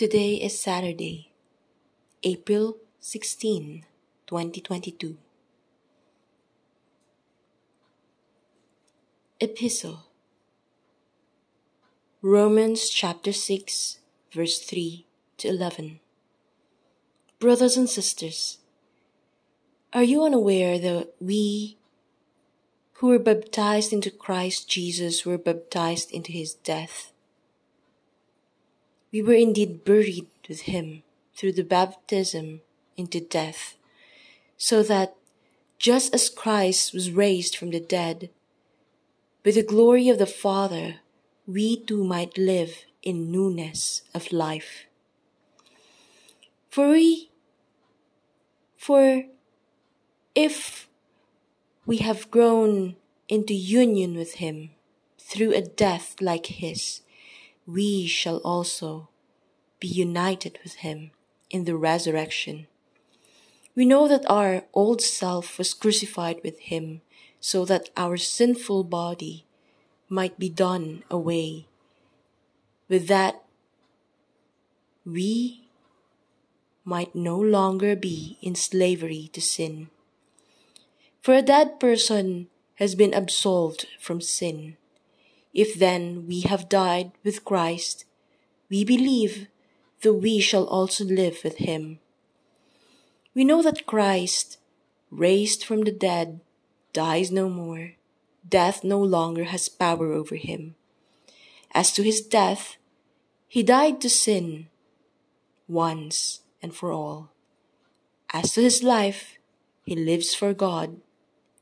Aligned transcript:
Today 0.00 0.36
is 0.36 0.58
Saturday, 0.58 1.30
April 2.22 2.78
16, 3.00 3.84
2022. 4.26 5.18
Epistle 9.40 10.06
Romans 12.22 12.88
chapter 12.88 13.30
6, 13.30 13.98
verse 14.32 14.60
3 14.60 15.04
to 15.36 15.48
11. 15.48 16.00
Brothers 17.38 17.76
and 17.76 17.86
sisters, 17.86 18.56
are 19.92 20.02
you 20.02 20.24
unaware 20.24 20.78
that 20.78 21.12
we 21.20 21.76
who 22.94 23.08
were 23.08 23.18
baptized 23.18 23.92
into 23.92 24.10
Christ 24.10 24.66
Jesus 24.66 25.26
were 25.26 25.36
baptized 25.36 26.10
into 26.10 26.32
his 26.32 26.54
death? 26.54 27.09
We 29.12 29.22
were 29.22 29.34
indeed 29.34 29.84
buried 29.84 30.28
with 30.48 30.62
him 30.62 31.02
through 31.34 31.52
the 31.52 31.64
baptism 31.64 32.60
into 32.96 33.20
death, 33.20 33.76
so 34.56 34.82
that 34.84 35.16
just 35.78 36.14
as 36.14 36.28
Christ 36.28 36.92
was 36.92 37.10
raised 37.10 37.56
from 37.56 37.70
the 37.70 37.80
dead, 37.80 38.30
by 39.42 39.52
the 39.52 39.62
glory 39.62 40.08
of 40.08 40.18
the 40.18 40.26
Father, 40.26 40.96
we 41.46 41.76
too 41.76 42.04
might 42.04 42.36
live 42.36 42.84
in 43.02 43.32
newness 43.32 44.02
of 44.14 44.30
life. 44.30 44.86
For 46.68 46.90
we, 46.90 47.30
for 48.76 49.24
if 50.34 50.88
we 51.86 51.96
have 51.98 52.30
grown 52.30 52.96
into 53.28 53.54
union 53.54 54.14
with 54.14 54.34
him 54.34 54.70
through 55.18 55.54
a 55.54 55.62
death 55.62 56.16
like 56.20 56.46
his, 56.46 57.00
we 57.66 58.06
shall 58.06 58.38
also 58.38 59.09
be 59.80 59.88
united 59.88 60.58
with 60.62 60.76
him 60.76 61.10
in 61.50 61.64
the 61.64 61.76
resurrection. 61.76 62.66
We 63.74 63.84
know 63.84 64.06
that 64.08 64.28
our 64.30 64.64
old 64.72 65.00
self 65.00 65.58
was 65.58 65.74
crucified 65.74 66.40
with 66.44 66.58
him 66.60 67.00
so 67.40 67.64
that 67.64 67.90
our 67.96 68.16
sinful 68.16 68.84
body 68.84 69.46
might 70.08 70.38
be 70.38 70.48
done 70.48 71.02
away. 71.10 71.66
With 72.88 73.08
that, 73.08 73.42
we 75.06 75.62
might 76.84 77.14
no 77.14 77.38
longer 77.38 77.96
be 77.96 78.36
in 78.42 78.54
slavery 78.54 79.30
to 79.32 79.40
sin. 79.40 79.88
For 81.20 81.34
a 81.34 81.42
dead 81.42 81.78
person 81.80 82.48
has 82.76 82.94
been 82.94 83.14
absolved 83.14 83.86
from 83.98 84.20
sin. 84.20 84.76
If 85.54 85.78
then 85.78 86.26
we 86.26 86.40
have 86.42 86.68
died 86.68 87.12
with 87.24 87.44
Christ, 87.44 88.04
we 88.68 88.84
believe 88.84 89.48
that 90.02 90.14
we 90.14 90.40
shall 90.40 90.64
also 90.64 91.04
live 91.04 91.40
with 91.44 91.58
him. 91.58 91.98
We 93.34 93.44
know 93.44 93.62
that 93.62 93.86
Christ, 93.86 94.58
raised 95.10 95.64
from 95.64 95.82
the 95.82 95.92
dead, 95.92 96.40
dies 96.92 97.30
no 97.30 97.48
more. 97.48 97.94
Death 98.48 98.82
no 98.82 99.00
longer 99.00 99.44
has 99.44 99.68
power 99.68 100.12
over 100.12 100.36
him. 100.36 100.74
As 101.72 101.92
to 101.92 102.02
his 102.02 102.20
death, 102.20 102.76
he 103.46 103.62
died 103.62 104.00
to 104.00 104.10
sin 104.10 104.68
once 105.68 106.40
and 106.62 106.74
for 106.74 106.92
all. 106.92 107.30
As 108.32 108.52
to 108.54 108.62
his 108.62 108.82
life, 108.82 109.38
he 109.84 109.94
lives 109.94 110.34
for 110.34 110.54
God. 110.54 111.00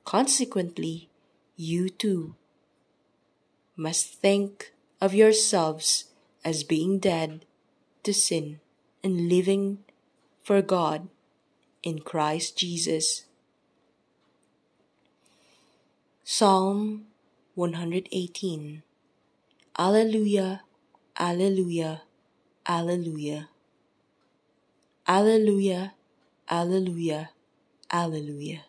Consequently, 0.04 1.08
you 1.56 1.88
too 1.88 2.34
must 3.76 4.14
think 4.14 4.72
of 5.00 5.14
yourselves 5.14 6.04
as 6.44 6.64
being 6.64 6.98
dead 6.98 7.44
to 8.08 8.14
sin 8.14 8.58
and 9.04 9.28
living 9.28 9.84
for 10.42 10.62
God 10.62 11.08
in 11.82 11.98
Christ 11.98 12.56
Jesus. 12.56 13.26
Psalm 16.24 17.04
118 17.54 18.82
Alleluia, 19.78 20.62
Alleluia, 21.20 22.00
Alleluia. 22.66 23.48
Alleluia, 25.06 25.92
Alleluia, 26.50 27.28
Alleluia. 27.92 28.64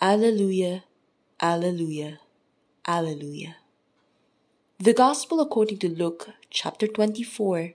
Alleluia, 0.00 0.84
Alleluia, 1.38 2.18
Alleluia. 2.88 3.63
The 4.80 4.92
Gospel 4.92 5.40
according 5.40 5.78
to 5.78 5.88
Luke 5.88 6.30
chapter 6.50 6.88
24, 6.88 7.74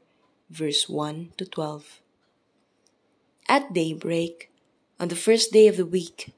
verse 0.49 0.89
1 0.89 1.31
to 1.37 1.45
12. 1.45 2.01
At 3.47 3.73
daybreak, 3.73 4.51
on 4.99 5.07
the 5.07 5.15
first 5.15 5.53
day 5.53 5.69
of 5.69 5.77
the 5.77 5.85
week, 5.85 6.33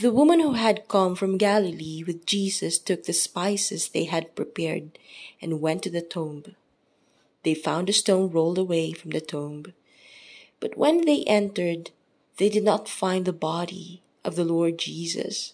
the 0.00 0.10
woman 0.10 0.40
who 0.40 0.54
had 0.54 0.88
come 0.88 1.14
from 1.14 1.38
Galilee 1.38 2.02
with 2.04 2.26
Jesus 2.26 2.76
took 2.76 3.04
the 3.04 3.12
spices 3.12 3.88
they 3.88 4.04
had 4.04 4.34
prepared 4.34 4.98
and 5.40 5.60
went 5.60 5.84
to 5.84 5.90
the 5.90 6.02
tomb. 6.02 6.56
They 7.44 7.54
found 7.54 7.86
the 7.86 7.92
stone 7.92 8.32
rolled 8.32 8.58
away 8.58 8.90
from 8.90 9.12
the 9.12 9.20
tomb. 9.20 9.74
But 10.58 10.76
when 10.76 11.06
they 11.06 11.22
entered, 11.22 11.92
they 12.38 12.48
did 12.48 12.64
not 12.64 12.88
find 12.88 13.24
the 13.24 13.32
body 13.32 14.02
of 14.24 14.34
the 14.34 14.44
Lord 14.44 14.76
Jesus. 14.76 15.52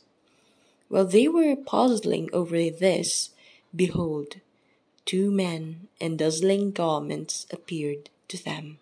While 0.89 1.05
they 1.05 1.29
were 1.29 1.55
puzzling 1.57 2.31
over 2.33 2.57
this, 2.71 3.31
behold, 3.75 4.37
two 5.05 5.31
men 5.31 5.89
in 5.99 6.17
dazzling 6.17 6.71
garments 6.71 7.47
appeared 7.51 8.11
to 8.29 8.43
them. 8.43 8.79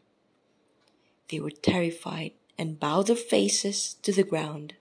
They 1.28 1.40
were 1.40 1.50
terrified 1.50 2.32
and 2.56 2.80
bowed 2.80 3.06
their 3.06 3.16
faces 3.16 3.96
to 4.02 4.12
the 4.12 4.24
ground. 4.24 4.74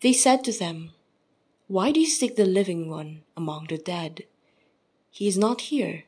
They 0.00 0.12
said 0.12 0.44
to 0.44 0.52
them, 0.52 0.90
Why 1.68 1.90
do 1.92 2.00
you 2.00 2.06
seek 2.06 2.36
the 2.36 2.46
living 2.46 2.88
one 2.88 3.22
among 3.36 3.66
the 3.68 3.78
dead? 3.78 4.24
He 5.10 5.26
is 5.26 5.38
not 5.38 5.62
here, 5.62 6.04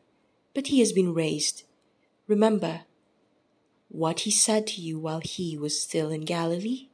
but 0.54 0.68
he 0.68 0.80
has 0.80 0.92
been 0.92 1.14
raised. 1.14 1.64
Remember 2.26 2.82
what 3.88 4.20
he 4.20 4.30
said 4.30 4.66
to 4.68 4.80
you 4.80 4.98
while 4.98 5.20
he 5.20 5.56
was 5.56 5.80
still 5.80 6.10
in 6.10 6.24
Galilee? 6.24 6.88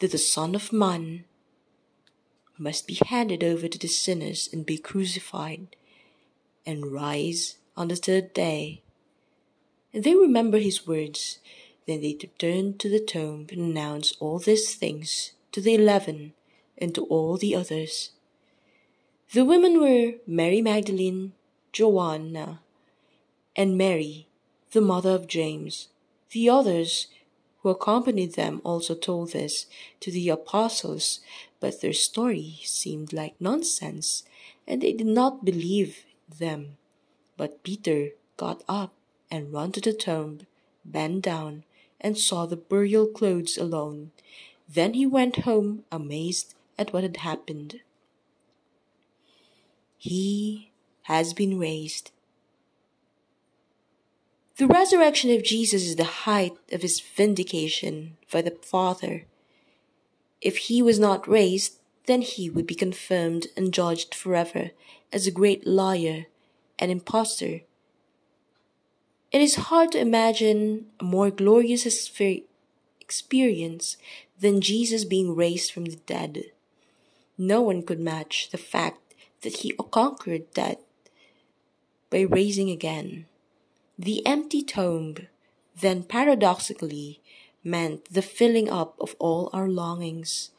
That 0.00 0.12
the 0.12 0.18
Son 0.18 0.54
of 0.54 0.72
Man 0.72 1.24
must 2.62 2.86
be 2.86 2.98
handed 3.06 3.42
over 3.42 3.66
to 3.68 3.78
the 3.78 3.88
sinners 3.88 4.48
and 4.52 4.64
be 4.64 4.78
crucified, 4.78 5.76
and 6.64 6.92
rise 6.92 7.56
on 7.76 7.88
the 7.88 7.96
third 7.96 8.32
day. 8.32 8.82
And 9.92 10.04
they 10.04 10.14
remember 10.14 10.58
his 10.58 10.86
words. 10.86 11.38
Then 11.86 12.00
they 12.00 12.16
returned 12.22 12.78
to 12.78 12.88
the 12.88 13.00
tomb 13.00 13.48
and 13.50 13.60
announced 13.60 14.16
all 14.20 14.38
these 14.38 14.74
things 14.74 15.32
to 15.50 15.60
the 15.60 15.74
eleven, 15.74 16.32
and 16.78 16.94
to 16.94 17.04
all 17.04 17.36
the 17.36 17.54
others. 17.54 18.10
The 19.32 19.44
women 19.44 19.80
were 19.80 20.14
Mary 20.26 20.62
Magdalene, 20.62 21.32
Joanna, 21.72 22.60
and 23.56 23.76
Mary, 23.76 24.28
the 24.70 24.80
mother 24.80 25.10
of 25.10 25.26
James. 25.26 25.88
The 26.30 26.48
others 26.48 27.08
who 27.62 27.70
accompanied 27.70 28.34
them 28.34 28.60
also 28.64 28.94
told 28.94 29.32
this 29.32 29.66
to 30.00 30.10
the 30.10 30.28
apostles, 30.28 31.20
but 31.60 31.80
their 31.80 31.92
story 31.92 32.60
seemed 32.64 33.12
like 33.12 33.34
nonsense, 33.40 34.24
and 34.66 34.82
they 34.82 34.92
did 34.92 35.06
not 35.06 35.44
believe 35.44 36.04
them. 36.38 36.76
But 37.36 37.62
Peter 37.62 38.10
got 38.36 38.62
up 38.68 38.92
and 39.30 39.52
ran 39.52 39.72
to 39.72 39.80
the 39.80 39.92
tomb, 39.92 40.46
bent 40.84 41.22
down, 41.22 41.64
and 42.00 42.18
saw 42.18 42.46
the 42.46 42.56
burial 42.56 43.06
clothes 43.06 43.56
alone, 43.56 44.10
then 44.68 44.94
he 44.94 45.06
went 45.06 45.44
home 45.44 45.84
amazed 45.92 46.54
at 46.78 46.92
what 46.92 47.02
had 47.02 47.18
happened. 47.18 47.80
He 49.98 50.70
has 51.02 51.34
been 51.34 51.58
raised. 51.58 52.10
The 54.62 54.68
resurrection 54.68 55.32
of 55.32 55.42
Jesus 55.42 55.82
is 55.82 55.96
the 55.96 56.04
height 56.04 56.56
of 56.70 56.82
his 56.82 57.00
vindication 57.00 58.16
by 58.30 58.42
the 58.42 58.56
Father. 58.62 59.24
If 60.40 60.56
he 60.56 60.80
was 60.80 61.00
not 61.00 61.26
raised, 61.26 61.80
then 62.06 62.22
he 62.22 62.48
would 62.48 62.64
be 62.64 62.76
confirmed 62.76 63.48
and 63.56 63.74
judged 63.74 64.14
forever 64.14 64.70
as 65.12 65.26
a 65.26 65.32
great 65.32 65.66
liar 65.66 66.26
and 66.78 66.92
impostor. 66.92 67.62
It 69.32 69.42
is 69.42 69.66
hard 69.66 69.90
to 69.92 69.98
imagine 69.98 70.86
a 71.00 71.04
more 71.04 71.32
glorious 71.32 71.84
experience 73.00 73.96
than 74.38 74.60
Jesus 74.60 75.04
being 75.04 75.34
raised 75.34 75.72
from 75.72 75.86
the 75.86 75.96
dead. 76.06 76.52
No 77.36 77.62
one 77.62 77.82
could 77.82 77.98
match 77.98 78.50
the 78.50 78.58
fact 78.58 79.16
that 79.40 79.56
he 79.56 79.74
conquered 79.90 80.54
death 80.54 80.78
by 82.10 82.20
raising 82.20 82.70
again. 82.70 83.26
The 84.02 84.26
empty 84.26 84.62
tomb, 84.64 85.28
then 85.80 86.02
paradoxically, 86.02 87.20
meant 87.62 88.06
the 88.06 88.20
filling 88.20 88.68
up 88.68 88.96
of 88.98 89.14
all 89.20 89.48
our 89.52 89.68
longings, 89.68 90.50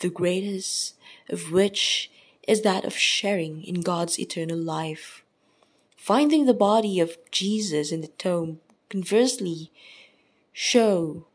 the 0.00 0.10
greatest 0.10 0.96
of 1.28 1.52
which 1.52 2.10
is 2.48 2.62
that 2.62 2.84
of 2.84 2.96
sharing 2.96 3.62
in 3.62 3.82
God's 3.82 4.18
eternal 4.18 4.58
life. 4.58 5.22
Finding 5.94 6.46
the 6.46 6.54
body 6.54 6.98
of 6.98 7.16
Jesus 7.30 7.92
in 7.92 8.00
the 8.00 8.08
tomb, 8.18 8.58
conversely, 8.88 9.70
show 10.52 11.28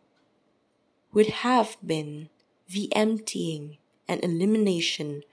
would 1.14 1.28
have 1.48 1.78
been 1.82 2.28
the 2.68 2.94
emptying 2.94 3.78
and 4.06 4.22
elimination 4.22 5.24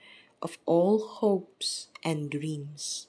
of 0.41 0.57
all 0.65 1.05
hopes 1.05 1.89
and 2.05 2.29
dreams. 2.29 3.07